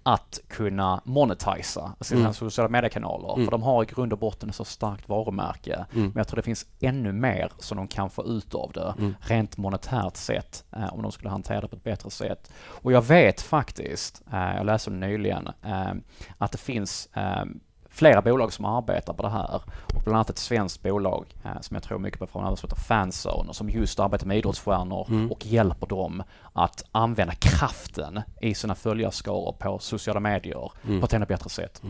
att 0.03 0.41
kunna 0.49 1.01
monetisa 1.05 1.93
sina 2.01 2.21
Mm. 2.21 2.33
sociala 2.33 2.69
mediekanaler. 2.69 3.35
Mm. 3.35 3.45
För 3.47 3.51
de 3.51 3.63
har 3.63 3.83
i 3.83 3.87
grund 3.87 4.13
och 4.13 4.19
botten 4.19 4.49
ett 4.49 4.55
så 4.55 4.65
starkt 4.65 5.09
varumärke. 5.09 5.75
Mm. 5.93 6.07
Men 6.07 6.13
jag 6.17 6.29
tror 6.29 6.37
det 6.37 6.43
finns 6.43 6.67
ännu 6.81 7.13
mer 7.13 7.51
som 7.59 7.77
de 7.77 7.89
kan 7.89 8.11
få 8.11 8.25
ut 8.25 8.55
av 8.55 8.73
det, 8.73 8.95
Mm. 8.99 9.15
rent 9.21 9.57
monetärt 9.57 10.17
sett, 10.17 10.65
eh, 10.77 10.95
om 10.95 11.03
de 11.03 11.13
skulle 11.13 11.31
hantera 11.31 11.61
det 11.61 11.69
på 11.69 11.77
ett 11.77 11.85
bättre 11.85 12.11
sätt. 12.11 12.53
Och 12.65 12.93
jag 12.93 13.03
vet 13.03 13.41
faktiskt, 13.41 14.23
eh, 14.33 14.57
jag 14.57 14.67
läste 14.67 14.91
nyligen, 14.91 15.49
eh, 15.63 15.93
att 16.39 16.53
det 16.53 16.59
finns 16.59 17.09
eh, 17.17 17.45
flera 17.93 18.23
bolag 18.23 18.53
som 18.53 18.65
arbetar 18.65 19.13
på 19.13 19.23
det 19.23 19.31
här 19.31 19.63
och 19.95 20.03
bland 20.05 20.17
annat 20.17 20.31
ett 20.31 20.39
svenskt 20.39 20.83
bolag 20.83 21.27
eh, 21.45 21.61
som 21.61 21.75
jag 21.75 21.83
tror 21.83 21.99
mycket 21.99 22.19
på 22.21 22.27
framöver 22.27 22.57
som 22.57 22.69
heter 22.69 22.83
Fanzone 22.83 23.49
och 23.49 23.57
som 23.57 23.71
just 23.71 24.01
arbetar 24.01 24.27
med 24.27 24.39
idrottsstjärnor 24.39 25.07
Mm. 25.11 25.31
och 25.33 25.47
hjälper 25.47 25.87
dem 25.87 26.23
att 26.53 26.85
använda 26.93 27.35
kraften 27.35 28.21
i 28.41 28.55
sina 28.55 28.75
följarskaror 28.75 29.53
på 29.59 29.79
sociala 29.79 30.21
medier 30.21 30.71
Mm. 30.85 31.01
på 31.01 31.07
ett 31.07 31.13
ännu 31.13 31.27
bättre 31.27 31.51
sätt. 31.51 31.83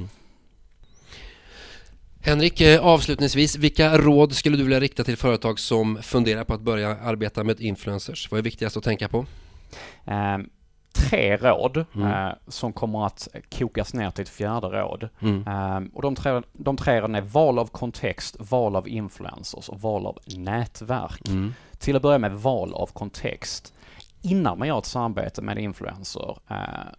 Henrik, 2.25 2.61
eh, 2.61 2.81
avslutningsvis, 2.87 3.57
vilka 3.57 3.99
råd 3.99 4.33
skulle 4.35 4.57
du 4.57 4.63
vilja 4.63 4.81
rikta 4.81 5.05
till 5.05 5.17
företag 5.17 5.59
som 5.59 5.99
funderar 6.03 6.45
på 6.45 6.55
att 6.55 6.61
börja 6.61 6.89
arbeta 6.99 7.45
med 7.45 7.61
influencers? 7.61 8.31
Vad 8.31 8.39
är 8.39 8.43
viktigast 8.43 8.77
att 8.77 8.85
tänka 8.85 9.09
på? 9.09 9.27
Eh, 10.05 10.39
tre 11.11 11.37
råd 11.37 11.85
Mm. 11.95 12.09
eh, 12.27 12.33
som 12.49 12.73
kommer 12.73 13.07
att 13.07 13.29
kokas 13.59 13.95
ner 13.95 14.11
till 14.11 14.23
ett 14.23 14.29
fjärde 14.29 14.67
råd. 14.67 15.09
Mm. 15.21 15.45
Ehm, 15.49 15.91
och 15.95 16.03
de 16.03 16.15
tre, 16.15 16.43
de 16.53 16.77
tre 16.77 17.01
råden 17.01 17.15
är 17.15 17.21
val 17.21 17.59
av 17.59 17.67
kontext, 17.67 18.37
val 18.39 18.77
av 18.77 18.89
influencers 18.89 19.69
och 19.69 19.81
val 19.81 20.07
av 20.07 20.19
nätverk. 20.37 21.29
Mm. 21.29 21.55
Till 21.79 21.97
att 21.97 22.03
börja 22.03 22.19
med 22.19 22.33
val 22.33 22.75
av 22.75 22.87
kontext. 22.87 23.73
Innan 24.25 24.59
man 24.59 24.69
gör 24.69 24.79
ett 24.79 24.87
samarbete 24.87 25.43
med 25.43 25.59
en 25.59 25.65
influencer 25.65 26.39
eh, 26.51 26.57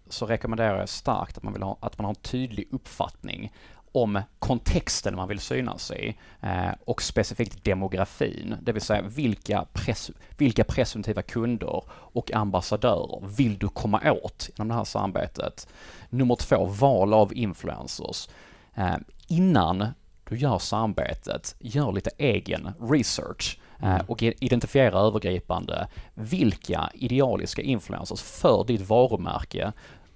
så 0.09 0.25
rekommenderar 0.25 0.79
jag 0.79 0.89
starkt 0.89 1.37
att 1.37 1.43
man, 1.43 1.53
vill 1.53 1.63
ha, 1.63 1.77
att 1.79 1.97
man 1.97 2.05
har 2.05 2.09
en 2.11 2.15
tydlig 2.21 2.67
uppfattning 2.71 3.51
om 3.93 4.21
kontexten 4.39 5.15
man 5.15 5.27
vill 5.27 5.39
synas 5.39 5.91
i 5.91 6.17
eh, 6.41 6.71
och 6.85 7.01
specifikt 7.01 7.63
demografin, 7.63 8.55
det 8.61 8.71
vill 8.71 8.81
säga 8.81 9.01
vilka, 9.01 9.65
pres, 9.73 10.11
vilka 10.37 10.63
presumtiva 10.63 11.21
kunder 11.21 11.83
och 11.89 12.33
ambassadörer 12.33 13.27
vill 13.37 13.57
du 13.57 13.69
komma 13.69 14.11
åt 14.11 14.49
inom 14.57 14.67
det 14.67 14.73
här 14.73 14.83
samarbetet. 14.83 15.67
Nummer 16.09 16.35
två, 16.35 16.65
val 16.65 17.13
av 17.13 17.33
influencers. 17.33 18.29
Eh, 18.75 18.95
innan 19.27 19.87
du 20.29 20.37
gör 20.37 20.59
samarbetet, 20.59 21.55
gör 21.59 21.91
lite 21.91 22.09
egen 22.17 22.71
research 22.79 23.59
eh, 23.83 24.01
och 24.07 24.23
i- 24.23 24.33
identifiera 24.39 24.99
övergripande 24.99 25.87
vilka 26.13 26.89
idealiska 26.93 27.61
influencers 27.61 28.21
för 28.21 28.63
ditt 28.63 28.81
varumärke 28.89 29.71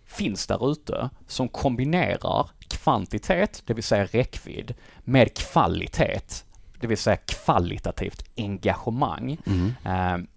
finns 0.07 0.47
där 0.47 0.71
ute 0.71 1.09
som 1.27 1.49
kombinerar 1.49 2.49
kvantitet, 2.69 3.63
det 3.65 3.73
vill 3.73 3.83
säga 3.83 4.05
räckvidd, 4.05 4.73
med 5.03 5.37
kvalitet, 5.37 6.21
det 6.79 6.87
vill 6.87 6.97
säga 6.97 7.17
kvalitativt 7.17 8.23
engagemang. 8.37 9.37
Mm. 9.45 9.73
Eh, 9.85 10.27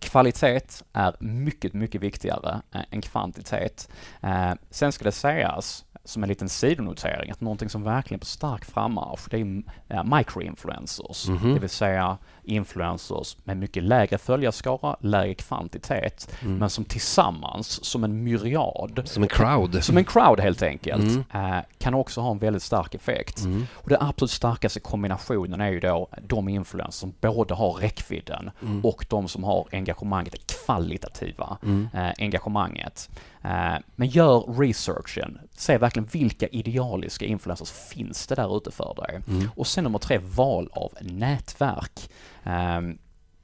kvalitet 0.00 0.82
är 0.92 1.16
mycket, 1.20 1.72
mycket 1.72 2.00
viktigare 2.00 2.62
eh, 2.74 2.80
än 2.90 3.00
kvantitet. 3.02 3.88
Eh, 4.22 4.52
sen 4.70 4.92
ska 4.92 5.04
det 5.04 5.12
sägas, 5.12 5.84
som 6.04 6.22
en 6.22 6.28
liten 6.28 6.48
sidonotering, 6.48 7.30
att 7.30 7.40
någonting 7.40 7.68
som 7.68 7.82
verkligen 7.82 8.18
är 8.18 8.20
på 8.20 8.26
stark 8.26 8.64
frammarsch, 8.64 9.20
det 9.30 9.40
är 9.40 9.62
eh, 9.88 10.04
microinfluencers. 10.50 11.28
Mhm. 11.28 11.54
Det 11.54 11.60
vill 11.60 11.68
säga 11.70 12.18
influencers 12.42 13.36
med 13.44 13.56
mycket 13.56 13.82
lägre 13.82 14.18
följarskara, 14.18 14.96
lägre 15.00 15.34
kvantitet, 15.34 16.34
Mm. 16.42 16.58
men 16.58 16.70
som 16.70 16.84
tillsammans, 16.84 17.84
som 17.84 18.04
en 18.04 18.24
myriad, 18.24 19.02
Som 19.04 19.22
en 19.22 19.28
crowd. 19.28 19.84
som 19.84 19.96
en 19.96 20.04
crowd 20.04 20.40
helt 20.40 20.62
enkelt, 20.62 21.02
Mm. 21.02 21.24
eh, 21.54 21.60
kan 21.78 21.94
också 21.94 22.20
ha 22.20 22.30
en 22.30 22.38
väldigt 22.38 22.62
stark 22.62 22.94
effekt. 22.94 23.40
Mm. 23.44 23.66
Och 23.72 23.88
den 23.88 23.98
absolut 24.02 24.30
starkaste 24.30 24.80
kombinationen 24.80 25.60
är 25.60 25.68
ju 25.70 25.80
då 25.80 26.08
de 26.26 26.48
influencers 26.48 26.94
som 26.94 27.14
både 27.20 27.54
har 27.54 27.72
räckvidden 27.72 28.50
Mm. 28.62 28.84
och 28.84 29.06
de 29.08 29.28
som 29.28 29.44
har 29.44 29.66
engagemanget, 29.72 30.32
det 30.32 30.54
kvalitativa 30.66 31.58
Mm. 31.62 31.88
eh, 31.94 32.12
engagemanget. 32.18 33.10
Eh, 33.42 33.74
men 33.96 34.08
gör 34.08 34.40
researchen, 34.58 35.38
se 35.52 35.78
verkligen 35.78 36.06
vilka 36.12 36.46
idealiska 36.48 37.24
influencers 37.24 37.70
finns 37.70 38.26
det 38.26 38.34
där 38.34 38.56
ute 38.56 38.70
för 38.70 38.94
dig. 38.94 39.20
Mm. 39.28 39.50
Och 39.56 39.66
sen 39.66 39.84
nummer 39.84 39.98
tre, 39.98 40.18
val 40.18 40.68
av 40.72 40.92
nätverk. 41.00 42.10
Eh, 42.44 42.80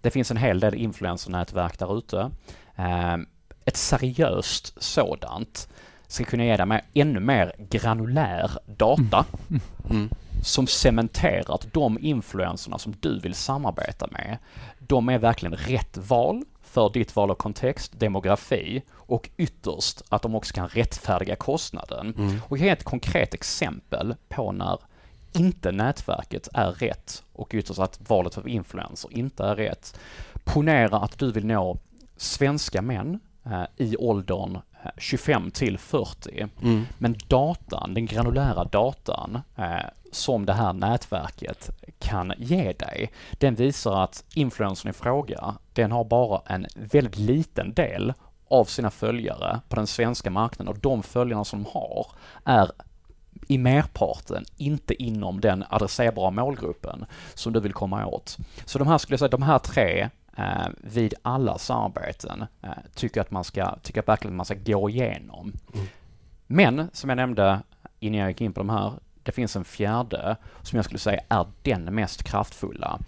det 0.01 0.11
finns 0.11 0.31
en 0.31 0.37
hel 0.37 0.61
del 0.61 0.75
influencernätverk 0.75 1.79
där 1.79 1.99
ute. 1.99 2.31
Eh, 2.77 3.17
ett 3.65 3.77
seriöst 3.77 4.83
sådant 4.83 5.69
ska 6.07 6.25
kunna 6.25 6.45
ge 6.45 6.57
dig 6.57 6.67
med 6.67 6.83
ännu 6.95 7.21
mer 7.21 7.53
granulär 7.59 8.51
data 8.67 9.25
Mm. 9.91 10.09
som 10.43 10.67
cementerar 10.67 11.55
att 11.55 11.73
de 11.73 11.99
influenserna 12.01 12.79
som 12.79 12.95
du 13.01 13.21
vill 13.21 13.35
samarbeta 13.35 14.07
med, 14.11 14.39
de 14.79 15.09
är 15.09 15.19
verkligen 15.19 15.55
rätt 15.57 15.97
val 15.97 16.43
för 16.77 16.91
ditt 16.91 17.17
val 17.17 17.31
av 17.31 17.35
kontext, 17.35 17.93
demografi 18.01 18.83
och 18.95 19.31
ytterst 19.37 20.03
att 20.09 20.23
de 20.23 20.35
också 20.35 20.55
kan 20.55 20.69
rättfärdiga 20.69 21.37
kostnaden. 21.37 22.15
Mm. 22.19 22.41
Och 22.49 22.59
jag 22.59 22.65
ger 22.65 22.73
ett 22.73 22.85
konkret 22.85 23.35
exempel 23.35 24.15
på 24.29 24.53
när 24.53 24.79
inte 25.33 25.73
nätverket 25.73 26.49
är 26.55 26.73
rätt 26.73 27.23
och 27.33 27.55
ytterst 27.55 27.79
att 27.79 28.01
valet 28.09 28.39
av 28.39 28.49
influencer 28.49 29.11
inte 29.13 29.45
är 29.45 29.57
rätt. 29.57 29.99
Ponera 30.45 30.99
att 30.99 31.19
du 31.19 31.33
vill 31.33 31.47
nå 31.47 31.79
svenska 32.17 32.83
män 32.83 33.21
eh, 33.45 33.65
i 33.77 33.97
åldern 33.97 34.59
25 34.97 35.51
till 35.51 35.79
40. 35.79 36.47
Mm. 36.63 36.87
Men 36.99 37.17
datan, 37.27 37.95
den 37.95 38.07
granulära 38.07 38.65
datan 38.65 39.39
eh, 39.57 39.87
som 40.13 40.47
det 40.47 40.53
här 40.53 40.73
nätverket 40.73 41.71
kan 41.99 42.33
ge 42.39 42.73
dig, 42.73 43.13
den 43.33 43.55
visar 43.55 44.05
att 44.05 44.25
influencern 44.35 44.91
i 44.91 44.93
fråga, 44.93 45.55
den 45.73 45.93
har 45.93 46.05
bara 46.05 46.43
en 46.47 46.67
väldigt 46.75 47.19
liten 47.19 47.75
del 47.75 48.13
av 48.49 48.65
sina 48.65 48.91
följare 48.91 49.61
på 49.69 49.77
den 49.77 49.87
svenska 49.87 50.31
marknaden 50.31 50.75
och 50.75 50.81
de 50.81 51.03
följarna 51.03 51.45
som 51.45 51.63
de 51.63 51.71
har 51.71 52.07
är 52.45 52.71
i 53.49 53.59
merparten 53.59 54.45
inte 54.57 55.03
inom 55.03 55.41
den 55.41 55.65
adresserbara 55.71 56.31
målgruppen 56.31 57.07
som 57.35 57.53
du 57.53 57.61
vill 57.61 57.73
komma 57.73 58.07
åt. 58.07 58.37
Så 58.65 58.79
de 58.79 58.89
här 58.89 58.99
skulle 58.99 59.13
jag 59.13 59.19
säga, 59.19 59.29
de 59.29 59.43
här 59.43 59.59
tre 59.59 60.11
vid 60.77 61.15
alla 61.23 61.59
samarbeten 61.59 62.45
eh, 62.63 62.71
tycker 62.95 63.21
att 63.21 63.31
man 63.31 63.45
ska, 63.45 63.77
tycker 63.83 63.99
jag 63.99 64.07
verkligen 64.07 64.35
att 64.35 64.37
man 64.37 64.47
ska 64.47 64.73
gå 64.73 64.91
igenom. 64.91 65.53
Mm. 65.75 65.87
Men 66.47 66.91
som 66.93 67.11
jag 67.11 67.17
nämnde 67.17 67.61
innan 68.01 68.21
jag 68.21 68.29
gick 68.29 68.41
in 68.41 68.53
på 68.53 68.61
de 68.61 68.71
här, 68.71 68.93
det 69.23 69.33
finns 69.33 69.57
en 69.57 69.65
fjärde 69.65 70.37
som 70.63 70.77
jag 70.77 70.85
skulle 70.85 70.99
säga 70.99 71.21
är 71.29 71.47
den 71.63 71.85
mest 71.85 72.23
kraftfulla. 72.23 72.99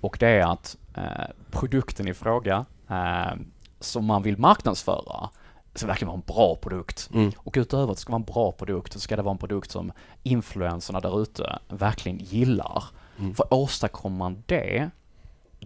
Och 0.00 0.16
det 0.20 0.28
är 0.28 0.52
att 0.52 0.76
eh, 0.94 1.26
produkten 1.50 2.08
i 2.08 2.14
fråga 2.14 2.64
eh, 2.88 3.32
som 3.80 4.04
man 4.04 4.22
vill 4.22 4.38
marknadsföra 4.38 5.30
ska 5.74 5.86
verkligen 5.86 6.08
vara 6.08 6.16
en 6.16 6.34
bra 6.34 6.56
produkt. 6.56 7.10
Mm. 7.14 7.32
Och 7.36 7.54
utöver 7.56 7.92
att 7.92 7.96
det 7.96 8.00
ska 8.00 8.12
vara 8.12 8.20
en 8.20 8.34
bra 8.34 8.52
produkt 8.52 8.92
så 8.92 9.00
ska 9.00 9.16
det 9.16 9.22
vara 9.22 9.32
en 9.32 9.38
produkt 9.38 9.70
som 9.70 9.92
influenserna 10.22 11.00
där 11.00 11.22
ute 11.22 11.58
verkligen 11.68 12.18
gillar. 12.18 12.84
Mm. 13.18 13.34
För 13.34 13.54
åstadkommer 13.54 14.16
man 14.16 14.42
det, 14.46 14.90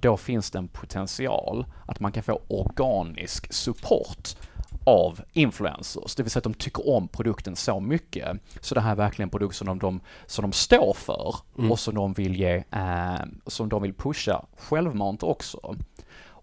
då 0.00 0.16
finns 0.16 0.50
det 0.50 0.58
en 0.58 0.68
potential 0.68 1.66
att 1.86 2.00
man 2.00 2.12
kan 2.12 2.22
få 2.22 2.40
organisk 2.48 3.52
support 3.52 4.36
av 4.84 5.20
influencers, 5.32 6.14
det 6.14 6.22
vill 6.22 6.30
säga 6.30 6.40
att 6.40 6.44
de 6.44 6.54
tycker 6.54 6.88
om 6.88 7.08
produkten 7.08 7.56
så 7.56 7.80
mycket 7.80 8.36
så 8.60 8.74
det 8.74 8.80
här 8.80 8.92
är 8.92 8.96
verkligen 8.96 9.26
en 9.26 9.30
produkt 9.30 9.56
som 9.56 9.66
de, 9.66 9.78
de, 9.78 10.00
som 10.26 10.42
de 10.42 10.52
står 10.52 10.94
för 10.94 11.34
Mm. 11.58 11.72
och 11.72 11.78
som 11.78 11.94
de 11.94 12.12
vill 12.12 12.36
ge, 12.36 12.64
eh, 12.70 13.24
som 13.46 13.68
de 13.68 13.82
vill 13.82 13.94
pusha 13.94 14.44
självmant 14.56 15.22
också. 15.22 15.76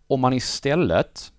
Om 0.07 0.21
man 0.21 0.33
istället, 0.33 1.31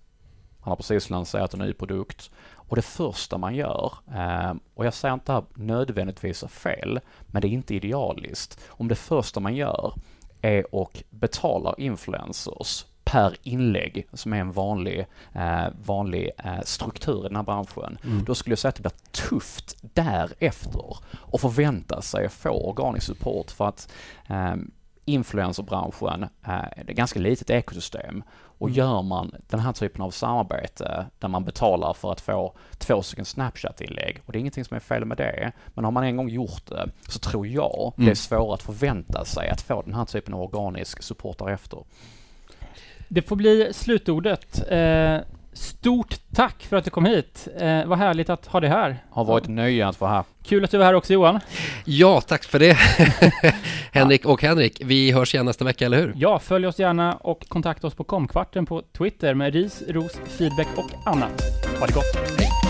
han 0.61 0.71
har 0.71 0.75
precis 0.75 1.09
lanserat 1.09 1.53
en 1.53 1.59
ny 1.59 1.73
produkt 1.73 2.31
och 2.53 2.75
det 2.75 2.81
första 2.81 3.37
man 3.37 3.55
gör, 3.55 3.93
eh, 4.15 4.53
och 4.73 4.85
jag 4.85 4.93
säger 4.93 5.13
inte 5.13 5.35
att 5.35 5.49
det 5.55 5.61
här 5.61 5.67
nödvändigtvis 5.67 6.43
är 6.43 6.47
fel, 6.47 6.99
men 7.27 7.41
det 7.41 7.47
är 7.47 7.49
inte 7.49 7.75
idealiskt. 7.75 8.59
Om 8.67 8.87
det 8.87 8.95
första 8.95 9.39
man 9.39 9.55
gör 9.55 9.93
är 10.47 10.75
och 10.75 11.03
betalar 11.09 11.75
influencers 11.77 12.85
per 13.03 13.35
inlägg 13.43 14.07
som 14.13 14.33
är 14.33 14.37
en 14.37 14.51
vanlig, 14.51 15.05
eh, 15.33 15.67
vanlig 15.85 16.31
eh, 16.37 16.61
struktur 16.63 17.25
i 17.25 17.27
den 17.27 17.35
här 17.35 17.43
branschen. 17.43 17.97
Mm. 18.03 18.23
Då 18.23 18.35
skulle 18.35 18.51
jag 18.51 18.59
säga 18.59 18.69
att 18.69 18.75
det 18.75 18.81
blir 18.81 19.27
tufft 19.29 19.77
därefter 19.81 20.97
och 21.13 21.41
förvänta 21.41 22.01
sig 22.01 22.25
att 22.25 22.33
få 22.33 22.49
organisk 22.49 23.05
support 23.05 23.51
för 23.51 23.67
att 23.67 23.93
eh, 24.29 24.55
influencerbranschen 25.05 26.23
eh, 26.23 26.29
är 26.49 26.83
ett 26.89 26.95
ganska 26.95 27.19
litet 27.19 27.49
ekosystem 27.49 28.23
och 28.57 28.67
Mm. 28.67 28.77
gör 28.77 29.01
man 29.01 29.31
den 29.47 29.59
här 29.59 29.73
typen 29.73 30.01
av 30.01 30.11
samarbete 30.11 31.05
där 31.19 31.27
man 31.27 31.43
betalar 31.45 31.93
för 31.93 32.11
att 32.11 32.21
få 32.21 32.53
två 32.77 33.01
stycken 33.01 33.25
Snapchat-inlägg 33.25 34.21
och 34.25 34.31
det 34.31 34.37
är 34.37 34.39
ingenting 34.39 34.65
som 34.65 34.75
är 34.75 34.79
fel 34.79 35.05
med 35.05 35.17
det 35.17 35.51
men 35.67 35.83
har 35.85 35.91
man 35.91 36.03
en 36.03 36.17
gång 36.17 36.29
gjort 36.29 36.65
det 36.65 36.89
så 37.07 37.19
tror 37.19 37.47
jag 37.47 37.93
det 37.95 38.01
Mm. 38.01 38.11
är 38.11 38.15
svårare 38.15 38.53
att 38.53 38.61
förvänta 38.63 39.25
sig 39.25 39.49
att 39.49 39.61
få 39.61 39.81
den 39.81 39.93
här 39.93 40.05
typen 40.05 40.33
av 40.33 40.41
organisk 40.41 41.03
support 41.03 41.37
därefter. 41.37 41.83
Det 43.07 43.21
får 43.21 43.35
bli 43.35 43.69
slutordet. 43.73 44.71
Eh, 44.71 45.17
stort 45.53 46.26
tack 46.37 46.63
för 46.63 46.77
att 46.77 46.85
du 46.85 46.91
kom 46.91 47.05
hit. 47.05 47.47
Eh, 47.59 47.85
vad 47.85 47.97
härligt 47.97 48.29
att 48.29 48.45
ha 48.45 48.59
dig 48.59 48.69
här. 48.69 48.97
Har 49.09 49.25
varit 49.25 49.43
ett 49.43 49.49
nöje 49.49 49.87
att 49.87 50.01
vara 50.01 50.11
här. 50.11 50.23
Kul 50.43 50.63
att 50.63 50.71
du 50.71 50.77
var 50.77 50.85
här 50.85 50.93
också 50.93 51.13
Johan. 51.13 51.39
Ja, 51.85 52.21
tack 52.21 52.43
för 52.43 52.59
det 52.59 52.73
Henrik 53.91 54.25
och 54.25 54.41
Henrik. 54.41 54.81
Vi 54.85 55.11
hörs 55.11 55.33
igen 55.33 55.45
nästa 55.45 55.65
vecka, 55.65 55.85
eller 55.85 55.97
hur? 55.97 56.13
Ja, 56.15 56.39
följ 56.39 56.67
oss 56.67 56.79
gärna 56.79 57.13
och 57.13 57.49
kontakta 57.49 57.87
oss 57.87 57.95
på 57.95 58.03
Komkvarten 58.03 58.65
på 58.65 58.81
Twitter 58.97 59.33
med 59.33 59.53
ris, 59.53 59.83
ros, 59.87 60.19
feedback 60.37 60.67
och 60.75 61.09
annat. 61.11 61.41
Ha 61.79 61.87
det 61.87 61.93
gott! 61.93 62.15
Hej. 62.39 62.66